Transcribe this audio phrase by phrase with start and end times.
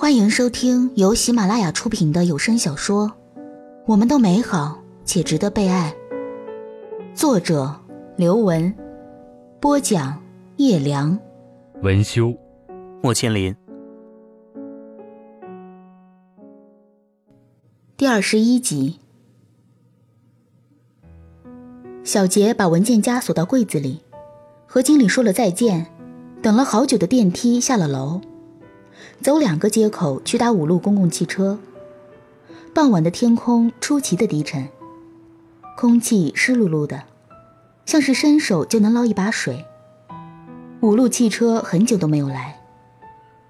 [0.00, 3.06] 欢迎收听由喜马拉雅出品的有声小说
[3.86, 5.94] 《我们都美好且值得被爱》，
[7.14, 7.78] 作者
[8.16, 8.74] 刘文，
[9.60, 10.18] 播讲
[10.56, 11.18] 叶良，
[11.82, 12.34] 文修，
[13.02, 13.54] 莫千林。
[17.98, 19.00] 第二十一集，
[22.02, 24.00] 小杰把文件夹锁到柜子里，
[24.66, 25.92] 和经理说了再见，
[26.40, 28.22] 等了好久的电梯下了楼。
[29.22, 31.58] 走两个街口去搭五路公共汽车。
[32.72, 34.68] 傍晚的天空出奇的低沉，
[35.76, 37.02] 空气湿漉漉的，
[37.84, 39.64] 像是伸手就能捞一把水。
[40.80, 42.60] 五路汽车很久都没有来，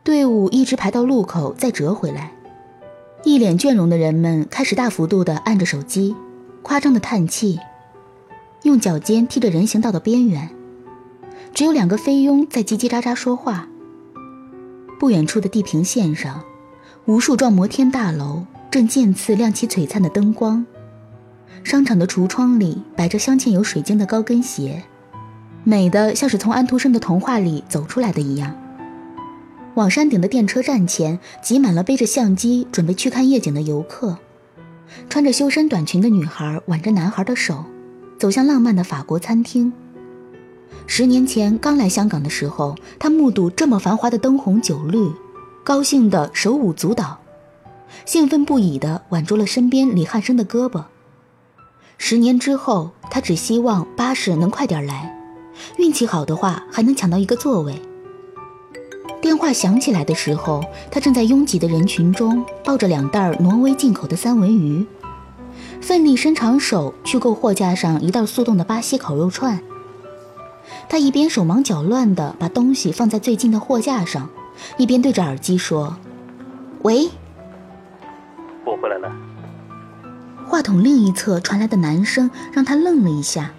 [0.03, 2.33] 队伍一直排到路口再折回来。
[3.23, 6.17] 一脸倦容的人们开始大幅度地按着手机，
[6.63, 7.61] 夸张的叹气，
[8.63, 10.51] 用脚尖踢着人行道的边缘。
[11.53, 13.69] 只有两个菲佣在叽叽喳喳说话。
[15.01, 16.45] 不远处的地平线上，
[17.07, 20.67] 无数幢摩天大楼正渐次亮起璀璨的灯光。
[21.65, 24.83] 商场的橱窗里摆着镶嵌有水晶的高跟鞋，
[25.65, 28.55] 美的像是从安徒生的童话里走出来的一样。
[29.73, 34.19] 往山顶的电车站前挤满了背着相机准备去看夜景的游客。
[35.09, 37.65] 穿着修身短裙的女孩挽着男孩的手，
[38.19, 39.73] 走向浪漫的法国餐厅。
[40.87, 45.11] 十年前刚来香港的时候，他目睹这么繁华的灯红酒绿，
[45.65, 47.19] 高兴的手舞足蹈，
[48.05, 50.85] 兴奋不已的挽住了身边李汉生的胳膊。
[51.97, 55.17] 十年之后，他只希望巴士能快点来，
[55.77, 57.81] 运气好的话还能抢到一个座位。
[59.21, 64.85] 电话响起来的时候，他正在拥挤的人群中抱着两袋挪威进口的三文鱼，
[65.81, 69.63] 奋力伸长手去够货架上一袋速冻的巴西烤肉串。
[70.89, 74.29] 他一边手忙脚乱地把东西放在最近的货架上，
[74.77, 75.97] 一边对着耳机说
[76.83, 77.09] ：“喂，
[78.65, 79.11] 我回来了。”
[80.47, 83.53] 话筒另一侧传来的男声让他愣了一下。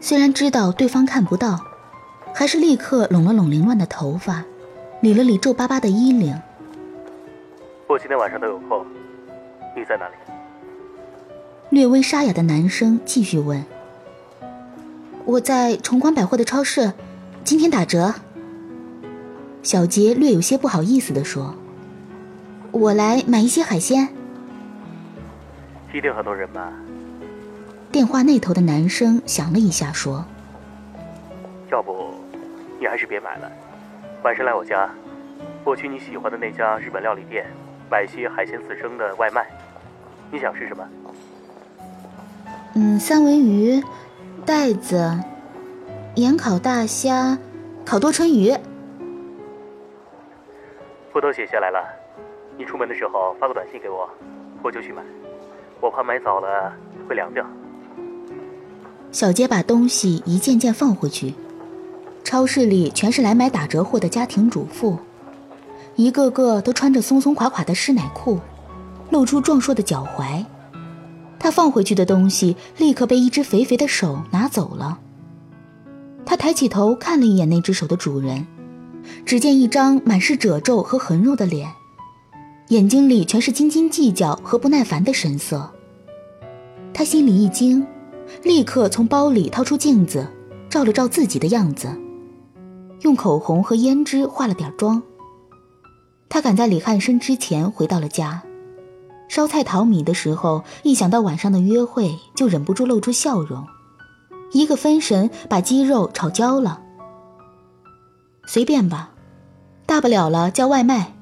[0.00, 1.60] 虽然知道对方看不到，
[2.34, 4.44] 还是立刻拢了拢凌乱的头发，
[5.00, 6.38] 理了理皱巴巴的衣领。
[7.88, 8.84] 我今天晚上都有空，
[9.74, 10.14] 你在哪里？
[11.70, 13.64] 略微沙哑的男声继续问。
[15.26, 16.92] 我在崇光百货的超市，
[17.42, 18.14] 今天打折。
[19.60, 21.52] 小杰略有些不好意思的说
[22.70, 24.08] ：“我来买一些海鲜。”
[25.92, 26.72] 一定很多人吧？
[27.90, 30.24] 电话那头的男生想了一下说
[31.72, 32.14] ：“要不，
[32.78, 33.50] 你还是别买了。
[34.22, 34.88] 晚上来我家，
[35.64, 37.44] 我去你喜欢的那家日本料理店
[37.90, 39.44] 买些海鲜刺身的外卖。
[40.30, 40.88] 你想吃什么？
[42.74, 43.82] 嗯，三文鱼。”
[44.46, 45.12] 袋子，
[46.14, 47.36] 盐烤大虾，
[47.84, 48.56] 烤多春鱼，
[51.12, 51.80] 我都写下来了。
[52.56, 54.08] 你出门的时候发个短信给我，
[54.62, 55.02] 我就去买。
[55.80, 56.72] 我怕买早了
[57.08, 57.44] 会凉掉。
[59.10, 61.34] 小杰把东西一件件放回去。
[62.22, 64.96] 超市里全是来买打折货的家庭主妇，
[65.96, 68.38] 一个个都穿着松松垮垮的湿奶裤，
[69.10, 70.44] 露出壮硕的脚踝。
[71.38, 74.98] 他放回去的东西立刻被一只肥肥的手拿走了。
[76.24, 78.46] 他抬起头看了一眼那只手的主人，
[79.24, 81.70] 只见一张满是褶皱和横肉的脸，
[82.68, 85.70] 眼睛里全是斤斤计较和不耐烦的神色。
[86.92, 87.86] 他心里一惊，
[88.42, 90.26] 立刻从包里掏出镜子，
[90.68, 91.88] 照了照自己的样子，
[93.02, 95.00] 用口红和胭脂化了点妆。
[96.28, 98.42] 他赶在李汉生之前回到了家。
[99.28, 103.66] 烧菜淘米的时候，一想到晚上的约会，就忍不住露出笑容。
[104.52, 106.80] 一个分神，把鸡肉炒焦了。
[108.46, 109.10] 随便吧，
[109.84, 111.14] 大不了了叫外卖。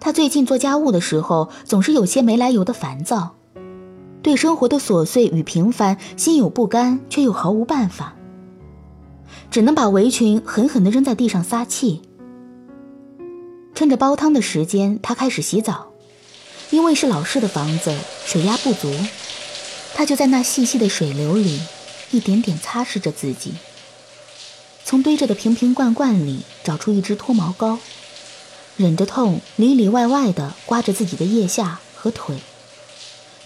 [0.00, 3.36] 他最近做家务的时候，总是有些没来由的烦躁，
[4.22, 8.14] 对生活的琐碎与平凡心有不甘，却又毫无办法，
[9.50, 12.02] 只能把围裙狠狠地扔在地上撒气。
[13.74, 15.92] 趁着煲汤的时间，他开始洗澡。
[16.70, 18.92] 因为是老式的房子，水压不足，
[19.94, 21.60] 他就在那细细的水流里，
[22.10, 23.54] 一点点擦拭着自己。
[24.84, 27.78] 从堆着的瓶瓶罐罐里找出一支脱毛膏，
[28.76, 32.38] 忍着痛，里里外外的刮着自己的腋下和腿，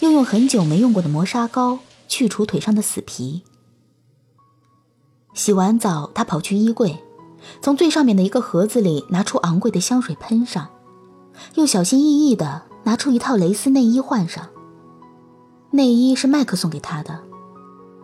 [0.00, 1.78] 又用很久没用过的磨砂膏
[2.08, 3.42] 去除腿上的死皮。
[5.32, 6.98] 洗完澡，他跑去衣柜，
[7.62, 10.70] 从最上面的一个盒子里拿出昂贵的香水喷上，
[11.54, 12.71] 又小心翼翼的。
[12.84, 14.48] 拿出一套蕾丝内衣换上。
[15.70, 17.20] 内衣是麦克送给他的，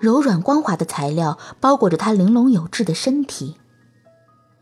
[0.00, 3.56] 柔软光滑的材料包裹着他玲珑有致的身体。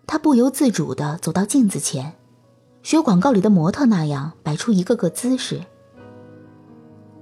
[0.07, 2.15] 他不由自主地走到镜子前，
[2.83, 5.61] 学广告里的模特那样摆出一个个姿势。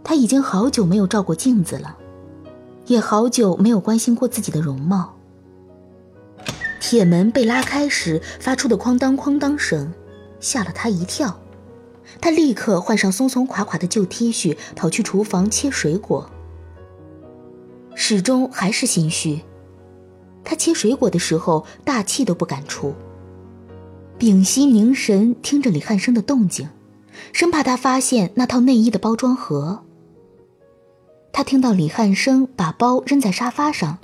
[0.02, 1.96] 他已经好久没有照过镜子了，
[2.86, 5.14] 也好久没有关心过自己的容貌。
[6.78, 9.92] 铁门被拉开时发出的哐当哐当声，
[10.40, 11.38] 吓了他一跳。
[12.20, 16.30] 他立刻换上松松垮垮的旧 T 恤，跑去厨房切水果。
[17.94, 19.40] 始终还是心虚。
[20.42, 22.94] 他切水果的时候，大气都不敢出，
[24.18, 26.68] 屏息凝神听着李汉生的动静，
[27.32, 29.84] 生怕他发现那套内衣的包装盒。
[31.32, 33.98] 他听到李汉生把包扔在沙发上，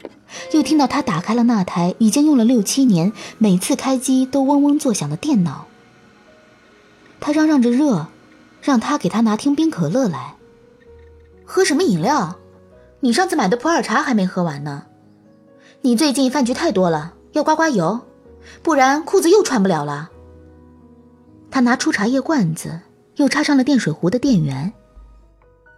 [0.52, 5.66] 又听到他打开了那台已经用了六七年、每次开机都嗡嗡作响的电脑。
[7.20, 8.06] 他嚷嚷着热，
[8.62, 10.34] 让他给他拿听冰可乐来。
[11.44, 12.36] 喝什么饮料？
[13.00, 14.84] 你上次买的普洱茶还没喝完呢。
[15.82, 18.00] 你最近饭局太多了，要刮刮油，
[18.62, 20.10] 不然裤子又穿不了了。
[21.50, 22.80] 他拿出茶叶罐子，
[23.16, 24.72] 又插上了电水壶的电源。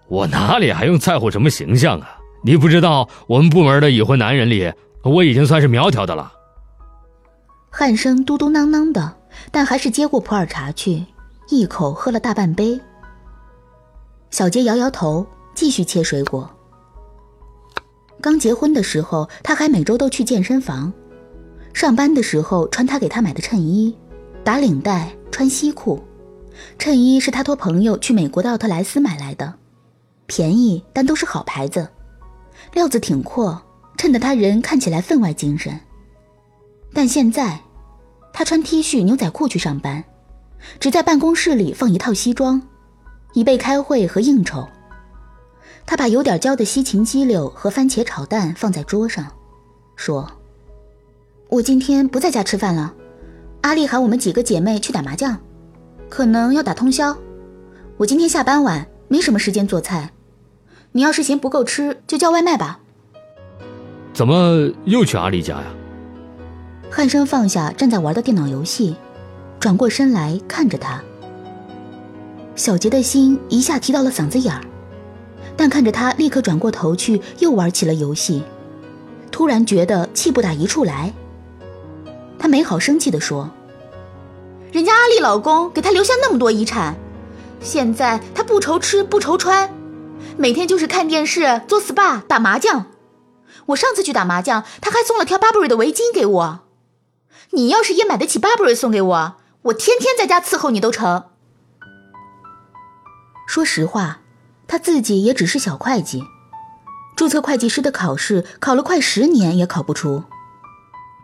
[0.08, 2.18] 我哪里还用在乎什么形象啊？
[2.44, 4.72] 你不知道，我们部门的已婚男人里，
[5.04, 6.32] 我已经算是苗条的了。
[7.70, 9.16] 汉生嘟嘟囔囔的，
[9.50, 11.06] 但还是接过普洱茶去，
[11.52, 12.80] 一口喝了大半杯。
[14.30, 16.48] 小杰摇摇头，继续切水果。
[18.22, 20.90] 刚结婚的时候，他还每周都去健身房；
[21.74, 23.94] 上班的时候穿他给他买的衬衣，
[24.42, 26.02] 打领带，穿西裤。
[26.78, 29.52] 衬衣是他托朋友去美国的奥特莱斯买来的，
[30.24, 31.86] 便宜但都是好牌子，
[32.72, 33.60] 料子挺阔，
[33.98, 35.78] 衬得他人看起来分外精神。
[36.94, 37.60] 但现在，
[38.32, 40.02] 他穿 T 恤牛仔裤去上班，
[40.78, 42.62] 只在办公室里放一套西装，
[43.34, 44.68] 以备开会和应酬。
[45.84, 49.26] 他把有点焦的西芹鸡柳和番茄炒蛋放在桌上，
[49.96, 50.30] 说
[51.50, 52.94] ：“我今天不在家吃饭了，
[53.62, 55.36] 阿丽喊我们几个姐妹去打麻将，
[56.08, 57.16] 可能要打通宵。
[57.96, 60.10] 我今天下班晚，没什么时间做菜。
[60.92, 62.78] 你要是嫌不够吃，就叫外卖吧。”
[64.14, 65.64] 怎么又去阿丽家呀？
[66.90, 68.94] 汉生放下正在玩的电脑游戏，
[69.62, 71.00] 转过身来看着他。
[72.56, 74.60] 小杰的心一下提到了嗓子眼儿。
[75.56, 78.42] 但看着他立刻转过头去，又玩起了游戏，
[79.30, 81.12] 突然觉得气不打一处来。
[82.40, 83.48] 他没好生气地说
[84.72, 86.96] ：“人家阿丽老公给他留下那么多遗产，
[87.60, 89.72] 现在他不愁吃不愁穿，
[90.36, 92.86] 每天就是看电视、做 SPA、打麻将。
[93.66, 96.60] 我上次去打麻将，他还送了条 Burberry 的围巾给我。
[97.50, 101.24] 你要是也买得起 Burberry 送给我，我天天在家伺候你都成。”
[103.46, 104.18] 说实话。
[104.68, 106.24] 他自己也只是小会计，
[107.14, 110.24] 注册会计师的考试考了快十年也考不出，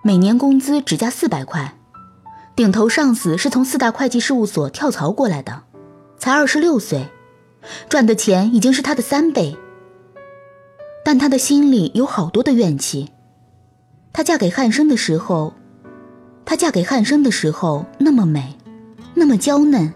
[0.02, 1.78] 每年工资只加四百块，
[2.54, 5.62] 顶头上司是从四大会计事务所跳槽过来的，
[6.18, 7.08] 才二十六岁，
[7.88, 9.56] 赚的钱已经是他的三倍。
[11.02, 13.12] 但他的心里有好多的怨气。
[14.12, 15.54] 她嫁给汉生的时候，
[16.48, 18.56] 她嫁给汉生的时候那么美，
[19.12, 19.92] 那么娇嫩，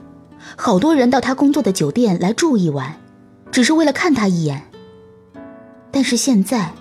[0.54, 2.96] 好多人到她工作的酒店来住一晚。
[3.50, 4.62] 只是为了看他一眼。
[5.90, 6.72] 但是现在，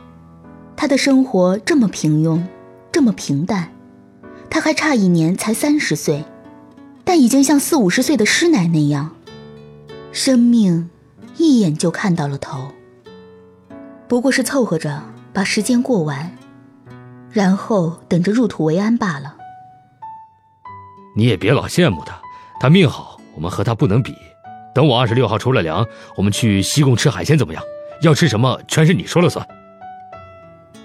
[0.76, 2.44] 他的生活这么平庸，
[2.92, 3.70] 这么平淡，
[4.50, 6.26] 他还差一年才三十岁，
[7.06, 9.16] 但已经像四五十岁的师奶那样，
[10.12, 10.90] 生命
[11.38, 12.72] 一眼就看到了头。
[14.10, 16.36] 不过是凑合着把时间过完，
[17.32, 19.38] 然后等着入土为安罢了。
[21.16, 22.20] 你也别老羡慕他，
[22.60, 24.16] 他命好，我们和他不能比。
[24.74, 27.62] 等我二十六号出了粮，我们去西贡吃海鲜怎么样？
[28.02, 29.46] 要吃什么全是你说了算。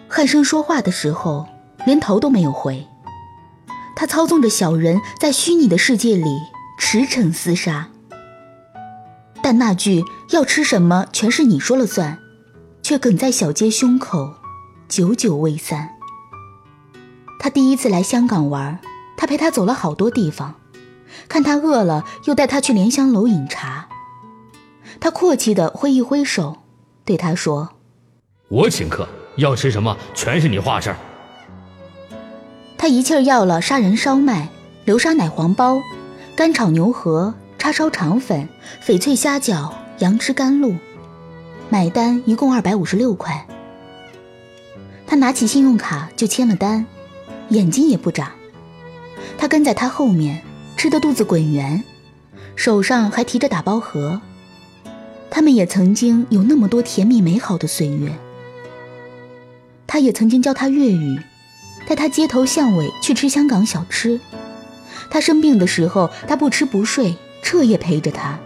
[0.08, 1.46] 汉生说话的时候
[1.86, 2.86] 连头都没有回，
[3.94, 6.38] 他操纵着小人在虚拟的世界里
[6.78, 7.88] 驰骋厮杀。
[9.42, 10.02] 但那句
[10.32, 12.18] “要吃什么全是你说了算”，
[12.82, 14.34] 却梗在小街胸口，
[14.88, 15.90] 久久未散。
[17.38, 18.80] 他第一次来香港玩，
[19.16, 20.54] 他陪他走了好多地方。
[21.28, 23.88] 看他饿了，又带他去莲香楼饮茶。
[25.00, 26.58] 他阔气的挥一挥手，
[27.04, 27.70] 对他说
[28.48, 30.96] ：“我请客，要吃什么全是你话事儿。”
[32.78, 34.48] 他一气儿要了杀人烧麦、
[34.84, 35.80] 流沙奶黄包、
[36.36, 38.48] 干炒牛河、叉烧肠粉、
[38.84, 40.76] 翡翠虾饺、杨枝甘露，
[41.70, 43.46] 买单一共二百五十六块。
[45.06, 46.86] 他拿起信用卡就签了单，
[47.48, 48.32] 眼睛也不眨。
[49.36, 50.42] 他跟在他后面。
[50.78, 51.82] 吃的肚子滚圆，
[52.54, 54.20] 手上还提着打包盒。
[55.30, 58.14] 他们也曾经有那么多甜蜜美好的岁月。
[59.86, 61.18] 他也曾经教他粤语，
[61.88, 64.20] 带他街头巷尾去吃香港小吃。
[65.08, 68.38] 他生病的时候，他不吃不睡，彻夜陪着他，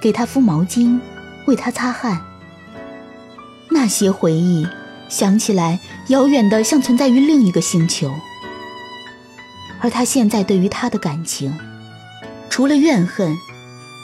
[0.00, 0.98] 给他敷毛巾，
[1.46, 2.22] 为他擦汗。
[3.68, 4.66] 那些回忆
[5.10, 8.10] 想起来，遥远的像存在于另一个星球。
[9.80, 11.56] 而他现在对于他的感情，
[12.48, 13.34] 除了怨恨，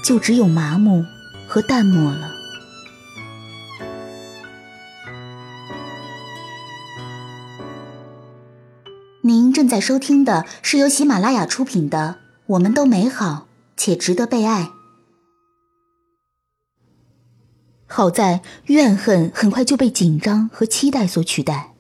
[0.05, 1.05] 就只有麻木
[1.47, 2.33] 和淡漠了。
[9.23, 14.63] 您正在收听的是由喜马拉雅出品的《我们都美好且值得被爱》。
[17.89, 21.75] 好在怨恨很快就被紧张和期待所取代。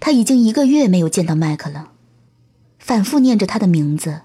[0.00, 1.92] 他已经一个月没有见到麦克了，
[2.84, 4.20] 反复念着他的名字，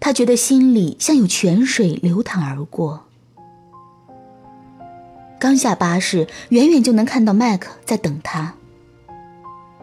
[0.00, 3.04] 他觉得心里像有泉水流淌而过。
[5.38, 8.54] 刚下巴士，远远就能看到麦克在等他。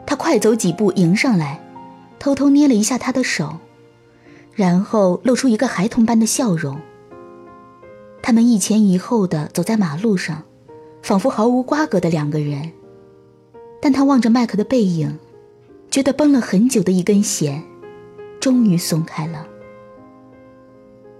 [0.03, 1.61] 他快走几步迎上来，
[2.17, 3.59] 偷偷捏了一下他的手，
[4.55, 6.81] 然后露出一个孩童般的笑容。
[8.23, 10.41] 他们一前一后的走在马路上，
[11.03, 12.71] 仿佛毫无瓜葛的两个人。
[13.79, 15.19] 但他望着麦克的背影，
[15.91, 17.63] 觉得绷了很久的一根弦，
[18.41, 19.47] 终于松开了。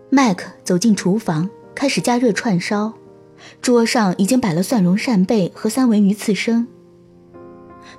[0.10, 2.92] 麦克走进厨房，开始加热串烧，
[3.62, 6.68] 桌上已经摆了蒜蓉扇贝和三文鱼刺身。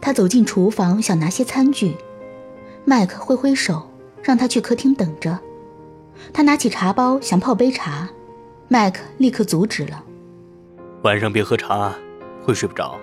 [0.01, 1.97] 他走进厨房，想拿些餐具，
[2.85, 3.89] 麦克挥挥手，
[4.23, 5.39] 让他去客厅等着。
[6.33, 8.09] 他拿起茶包，想泡杯茶，
[8.69, 10.05] 麦克立刻阻止了。
[11.03, 11.95] 晚上别喝茶，
[12.45, 12.99] 会睡不着。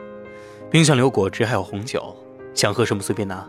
[0.70, 2.16] 冰箱里有果汁，还有红酒，
[2.54, 3.48] 想喝什么随便拿。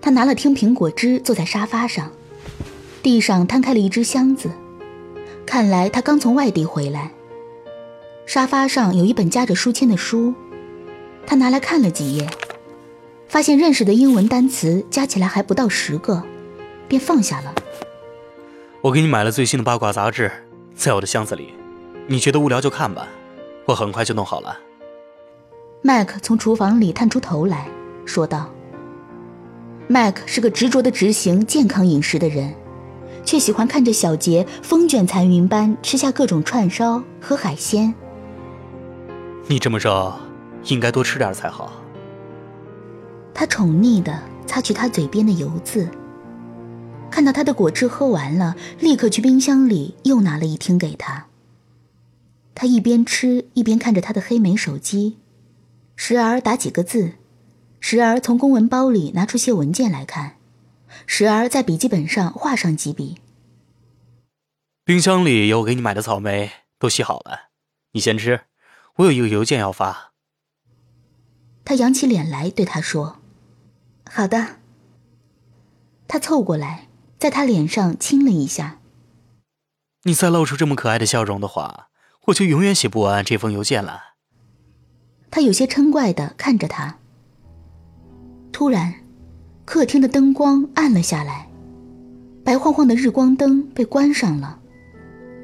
[0.00, 2.10] 他拿了听苹果汁，坐在沙发上，
[3.02, 4.50] 地上摊开了一只箱子，
[5.44, 7.12] 看来他刚从外地回来。
[8.26, 10.32] 沙发上有一本夹着书签的书。
[11.26, 12.28] 他拿来看了几页，
[13.28, 16.22] 发现认识的英文单词加起来还不到十个，
[16.88, 17.54] 便放下了。
[18.80, 20.30] 我给你买了最新的八卦杂志，
[20.74, 21.54] 在我的箱子里。
[22.06, 23.06] 你觉得无聊就看吧，
[23.66, 24.58] 我很快就弄好了。
[25.82, 27.68] 麦克从厨房里探出头来
[28.04, 28.50] 说道
[29.90, 32.54] ：“麦克是个执着的执行健康饮食的人，
[33.24, 37.92] 却喜欢看着小杰风卷残云般吃下各种串烧和海鲜。
[39.48, 40.14] 你这么瘦。”
[40.66, 41.72] 应该多吃点才好。
[43.34, 45.88] 他宠溺的擦去他嘴边的油渍，
[47.10, 51.26] 看到他的果汁喝完了，立刻去冰箱里又拿了一听给他。
[52.54, 55.16] 他一边吃一边看着他的黑莓手机，
[55.96, 57.14] 时而打几个字，
[57.80, 60.36] 时而从公文包里拿出些文件来看，
[61.06, 63.18] 时而在笔记本上画上几笔。
[64.84, 67.50] 冰箱里有我给你买的草莓，都洗好了，
[67.92, 68.42] 你先吃。
[68.96, 70.12] 我有一个邮件要发。
[71.64, 73.20] 他扬起脸来对他说
[74.10, 74.58] ：“好的。”
[76.06, 78.78] 他凑过来，在他脸上亲了一下。
[80.04, 81.88] “你再露出这么可爱的笑容的话，
[82.26, 84.14] 我就永远写不完这封邮件了。”
[85.30, 86.99] 他有些嗔怪的看着他。
[88.52, 88.94] 突然，
[89.64, 91.48] 客厅的灯光暗了下来，
[92.44, 94.58] 白晃晃的日光灯被关上了，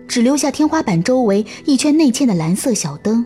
[0.06, 3.24] 只留下天花板周围一圈内嵌的蓝色小灯。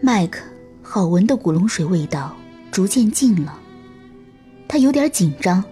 [0.00, 0.42] 麦克。
[0.90, 2.34] 好闻的古龙水味道
[2.72, 3.58] 逐渐近了，
[4.66, 5.62] 他有点紧张，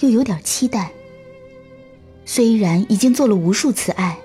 [0.00, 0.90] 又有点期待。
[2.24, 4.16] 虽然已经做了无数次爱，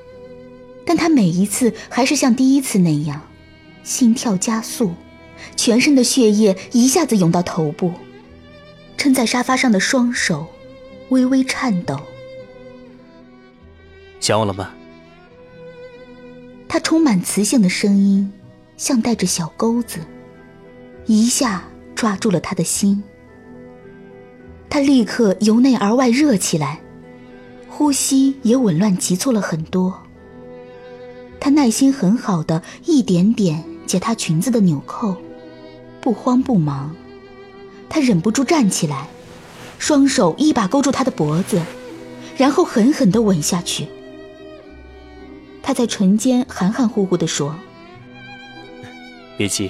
[0.86, 3.22] 但他每一次还是像第一次那样，
[3.84, 4.94] 心跳加速，
[5.56, 7.92] 全身的血液一下子涌到头部，
[8.98, 10.48] 撑在沙发上的双手
[11.10, 12.00] 微微颤抖。
[14.20, 14.72] 想我了吗？
[16.68, 18.32] 他充满磁性的声音，
[18.78, 20.00] 像带着小钩子。
[21.06, 21.64] 一下
[21.96, 23.02] 抓住了他的心，
[24.70, 26.80] 他立刻由内而外热起来，
[27.68, 30.00] 呼吸也紊乱急促了很多。
[31.40, 35.16] 他耐心很好的一点点解她裙子的纽扣，
[36.02, 36.96] 不慌不忙。
[37.90, 39.08] 他忍不住站起来，
[39.78, 41.62] 双手一把勾住他的脖子，
[42.38, 43.88] 然后狠狠的吻下去。
[45.64, 47.56] 他在唇间含含糊糊的说
[49.38, 49.70] ：“别急。”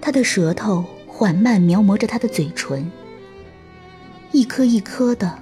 [0.00, 2.90] 他的舌头缓慢描摹着他的嘴唇，
[4.32, 5.38] 一颗一颗的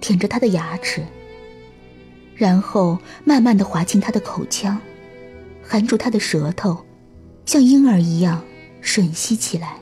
[0.00, 1.02] 舔着他的牙齿，
[2.34, 4.78] 然后慢慢的滑进他的口腔，
[5.62, 6.84] 含住他的舌头，
[7.46, 8.42] 像婴儿一样
[8.82, 9.76] 吮吸起来。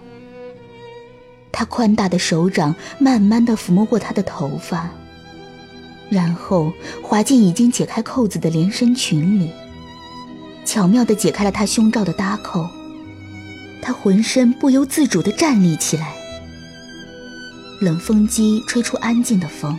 [1.51, 4.91] 他宽大的手掌慢慢的抚摸过他的头发，
[6.09, 9.51] 然后滑进已经解开扣子的连身裙里，
[10.65, 12.69] 巧妙的解开了他胸罩的搭扣。
[13.83, 16.15] 他浑身不由自主地站立起来，
[17.81, 19.79] 冷风机吹出安静的风，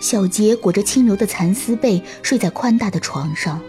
[0.00, 3.60] 小杰裹着轻柔的蚕丝被睡在宽大的床上。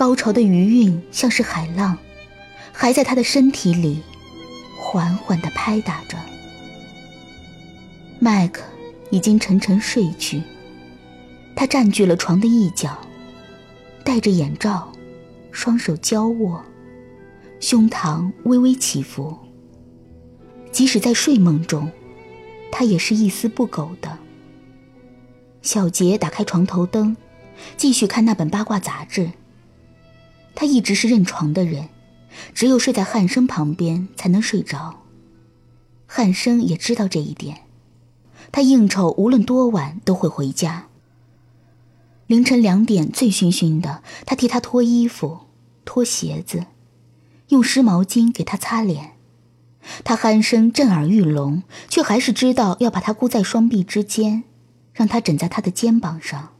[0.00, 1.98] 高潮的余韵像是海浪，
[2.72, 4.02] 还在他的身体里
[4.78, 6.16] 缓缓地拍打着。
[8.18, 8.62] 麦克
[9.10, 10.42] 已经沉沉睡去，
[11.54, 12.96] 他占据了床的一角，
[14.02, 14.90] 戴着眼罩，
[15.52, 16.64] 双手交握，
[17.60, 19.36] 胸膛微微起伏。
[20.72, 21.90] 即使在睡梦中，
[22.72, 24.18] 他也是一丝不苟的。
[25.60, 27.14] 小杰打开床头灯，
[27.76, 29.30] 继续看那本八卦杂志。
[30.54, 31.88] 他一直是认床的人，
[32.54, 35.02] 只有睡在汉生旁边才能睡着。
[36.06, 37.62] 汉生也知道这一点，
[38.52, 40.86] 他应酬无论多晚都会回家。
[42.26, 45.40] 凌晨两点，醉醺醺的，他替他脱衣服、
[45.84, 46.66] 脱鞋子，
[47.48, 49.12] 用湿毛巾给他擦脸。
[50.04, 54.44] 他鼾声震耳欲聋，却还是知道要把他箍在双臂之间，
[54.92, 56.50] 让他枕在他的肩膀上。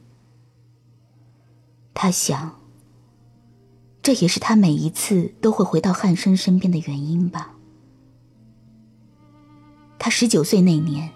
[1.93, 2.59] 他想，
[4.03, 7.53] 这也是他每一次都会回到汉生身边的原因吧。
[9.99, 11.11] 他十九岁那年，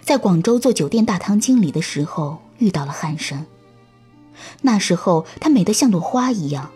[0.00, 3.46] 在广州做酒店大堂经理的时候遇到了汉生。
[4.62, 6.70] 那时候他美得像朵花一样，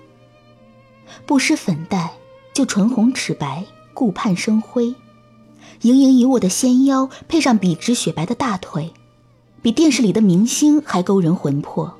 [1.24, 2.12] 不施粉黛，
[2.52, 3.64] 就唇红齿白。
[3.94, 4.92] 顾盼生辉，
[5.82, 8.92] 盈盈一握的纤腰配上笔直雪白的大腿，
[9.62, 11.96] 比电视里的明星还勾人魂魄。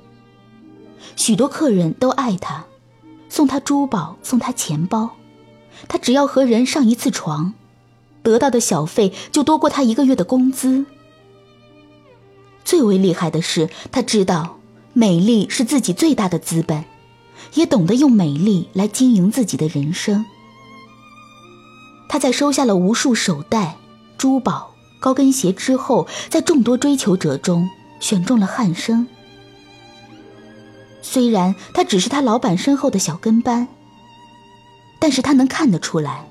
[1.15, 2.67] 许多客人都爱他，
[3.35, 5.11] 送他珠宝，送他钱包。
[5.89, 7.53] 他只要和人上一次床，
[8.23, 10.87] 得到的小费就多过他一个月的工资。
[12.65, 14.61] 最为厉害的是，他知道
[14.93, 16.85] 美丽是自己最大的资本，
[17.55, 20.25] 也懂得用美丽来经营自己的人生。
[22.09, 23.79] 他在收下了无数手袋、
[24.17, 29.09] 珠宝、高跟鞋之后，在众多追求者中选中了汉生。
[31.05, 33.69] 虽然他只是他老板身后的小跟班，
[34.99, 36.27] 但是他能看得出来，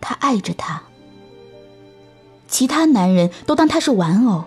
[0.00, 0.80] 他爱着他。
[2.46, 4.44] 其他男人都当他是玩偶，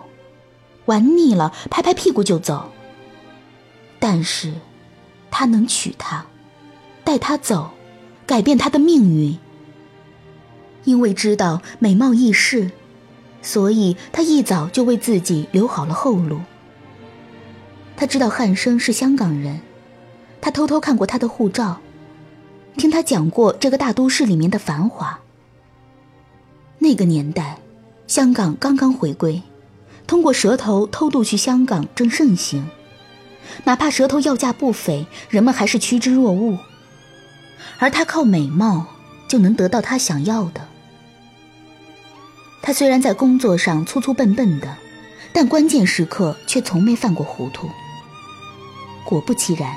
[0.86, 2.72] 玩腻了拍拍屁股就走。
[3.98, 4.54] 但是，
[5.30, 6.24] 他能娶她，
[7.04, 7.70] 带她走，
[8.26, 9.38] 改变她的命运。
[10.84, 12.70] 因为知道美貌易逝，
[13.42, 16.40] 所以他一早就为自己留好了后路。
[17.96, 19.60] 他知道汉生是香港人，
[20.40, 21.80] 他偷偷看过他的护照，
[22.76, 25.20] 听他讲过这个大都市里面的繁华。
[26.78, 27.58] 那个年代，
[28.06, 29.42] 香港刚刚回归，
[30.06, 32.68] 通过蛇头偷渡去香港正盛行，
[33.64, 36.58] 哪怕蛇头要价不菲，人们还是趋之若鹜。
[37.78, 38.86] 而他靠美貌
[39.26, 40.68] 就能得到他想要的。
[42.60, 44.76] 他虽然在工作上粗粗笨笨的，
[45.32, 47.68] 但关键时刻却从没犯过糊涂。
[49.04, 49.76] 果不其然，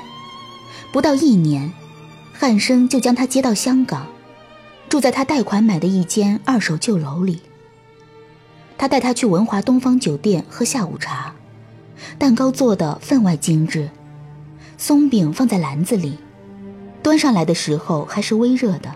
[0.90, 1.72] 不到一年，
[2.32, 4.06] 汉生就将他接到香港，
[4.88, 7.42] 住在他贷款买的一间二手旧楼里。
[8.76, 11.34] 他带他去文华东方酒店喝下午茶，
[12.16, 13.90] 蛋糕做的分外精致，
[14.76, 16.18] 松饼放在篮子里，
[17.02, 18.94] 端上来的时候还是微热的。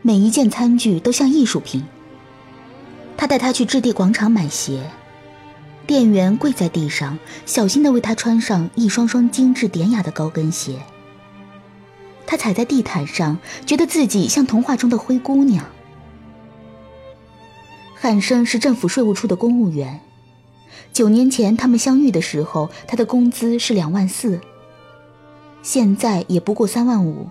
[0.00, 1.84] 每一件餐具都像艺术品。
[3.16, 4.90] 他带他去置地广场买鞋，
[5.86, 10.80] 店员跪在地上，小心地为他穿上一双双精致典雅的高跟鞋。
[12.26, 15.66] 他踩在地毯上，觉得自己像童话中的灰姑娘。
[17.94, 20.00] 汉生是政府税务处的公务员，
[20.92, 24.40] 九年前他们相遇的时候，他的工资是两万四，
[25.62, 27.28] 现在也不过三万五。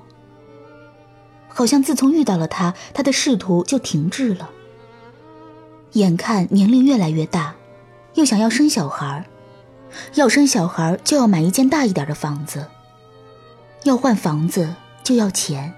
[1.47, 4.49] 好像自从遇到了他，他的仕途就停滞了。
[5.93, 7.55] 眼看年龄越来越大，
[8.15, 9.25] 又想要生小孩
[10.15, 12.67] 要生小孩就要买一间大一点的房子，
[13.83, 15.73] 要换房子就要钱。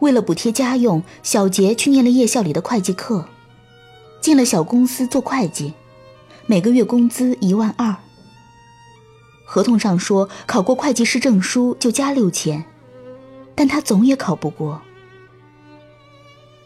[0.00, 3.26] 为了补贴家用，小杰去念了夜校里的会计课，
[4.20, 5.74] 进了小公司做会计，
[6.46, 7.96] 每个月工资一万二。
[9.44, 12.64] 合同上说考过会计师证书就加六千，
[13.56, 14.80] 但他总也考不过。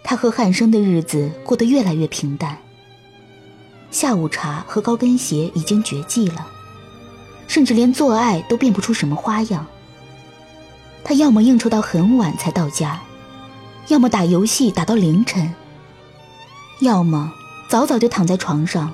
[0.02, 2.58] 他和汉生的日子过得越来越平淡。
[3.94, 6.44] 下午茶和高跟鞋已经绝迹了，
[7.46, 9.64] 甚至连做爱都变不出什么花样。
[11.04, 13.00] 他要么应酬到很晚才到家，
[13.86, 15.54] 要么打游戏打到凌晨，
[16.80, 17.32] 要么
[17.68, 18.92] 早早就躺在床上，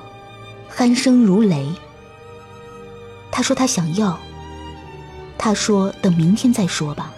[0.76, 1.66] 鼾声如雷。
[3.30, 4.20] 他说他想要，
[5.38, 7.10] 他说等明天再说吧。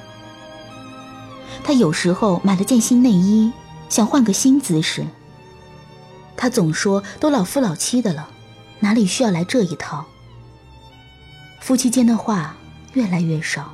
[1.65, 3.53] 他有时候买了件新内衣。
[3.89, 5.05] 想换个新姿势，
[6.37, 8.29] 他总说都老夫老妻的了，
[8.81, 10.05] 哪里需要来这一套？
[11.61, 12.57] 夫妻间的话
[12.95, 13.73] 越来越少，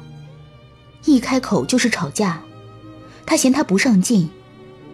[1.05, 2.43] 一开口就是吵架。
[3.25, 4.31] 他嫌他不上进，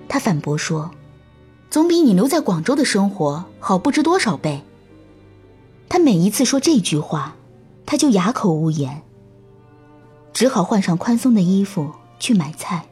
[0.08, 0.90] 他反驳说
[1.70, 4.62] ：“总比你留在广州的生活好不知多少倍。”
[5.88, 7.36] 他每一次说这句话，
[7.86, 9.02] 他就哑口无言，
[10.32, 12.86] 只好换上宽松的衣服去买菜。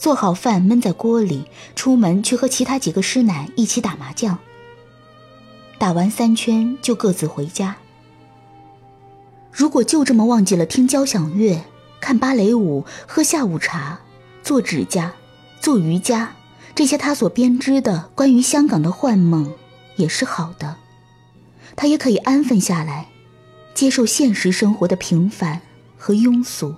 [0.00, 1.44] 做好饭焖在锅里，
[1.76, 4.38] 出门去和其他几个师奶一起打麻将。
[5.78, 7.76] 打完三圈就各自回家。
[9.52, 11.60] 如果就这么忘记了听交响乐、
[12.00, 14.00] 看芭蕾舞、喝下午茶、
[14.42, 15.12] 做指甲、
[15.60, 16.34] 做瑜伽，
[16.74, 19.52] 这些他所编织的关于香港的幻梦，
[19.96, 20.76] 也是好的。
[21.76, 23.08] 他也可以安分下来，
[23.74, 25.60] 接受现实生活的平凡
[25.98, 26.74] 和庸俗。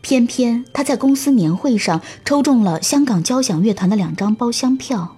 [0.00, 5.16] 偏偏他在公司年会上抽中了香港交响乐团的两张包厢票，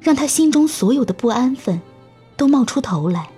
[0.00, 1.80] 让他心中所有的不安分
[2.36, 3.28] 都冒出头来。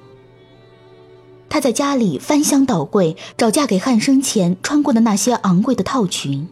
[1.49, 6.49] 他在家里翻箱倒柜找嫁给汉生前穿过的那些昂贵的套裙。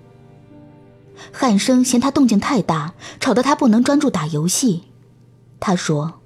[1.32, 4.82] 汉生嫌他动静太大，吵得他不能专注打游戏。
[5.60, 6.20] 他说：“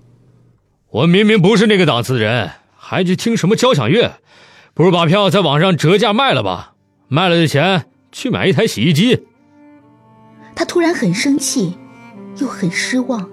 [0.91, 4.21] 我明明不是那个档次的人，还去听什么交响乐？
[4.73, 6.75] 不如把票在网上折价卖了吧。”
[7.09, 9.25] 卖了的钱去买一台洗衣机。
[10.55, 11.79] 他突然很生气，
[12.39, 13.29] 又很失望。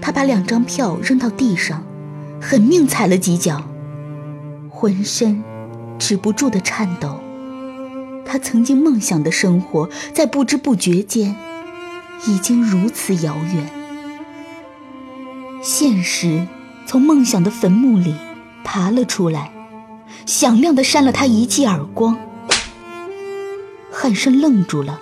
[0.00, 1.84] 他把两张票扔到地上，
[2.40, 3.62] 狠命踩了几脚，
[4.70, 5.42] 浑身
[5.98, 7.20] 止不住的颤抖。
[8.24, 11.36] 他曾经梦想的生活，在不知不觉间
[12.26, 13.66] 已经如此遥远。
[15.60, 16.46] 现实
[16.86, 18.14] 从梦想的坟墓里
[18.64, 19.50] 爬了出来，
[20.24, 22.16] 响亮的扇了他一记耳光。
[24.00, 25.00] 汉生愣住了，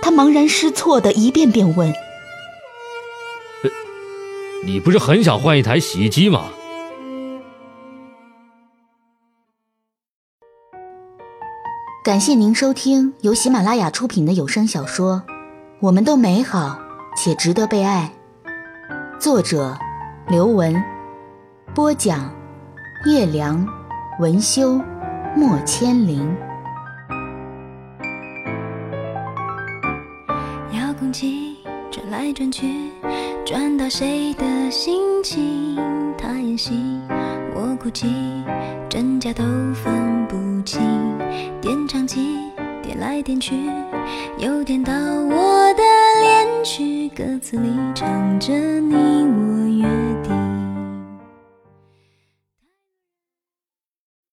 [0.00, 1.92] 他茫然失措的一遍遍问
[4.64, 6.44] ：“你不是很想换一台洗衣机吗？”
[12.04, 15.24] 感谢您收听由喜马拉雅出品的有声小说
[15.80, 16.78] 《我们都美好
[17.16, 18.12] 且值得被爱》，
[19.18, 19.76] 作者
[20.28, 20.80] 刘文，
[21.74, 22.32] 播讲
[23.06, 23.66] 叶良，
[24.20, 24.80] 文修，
[25.34, 26.32] 莫千灵。
[32.34, 32.66] 转去，
[33.46, 35.76] 转到谁的心情？
[36.18, 36.72] 他演戏，
[37.54, 38.08] 我哭泣，
[38.88, 40.82] 真假都分不清。
[41.60, 42.38] 点唱机
[42.82, 43.54] 点来点去，
[44.36, 45.82] 又点到我的
[46.22, 49.63] 恋曲，歌词里唱着你我。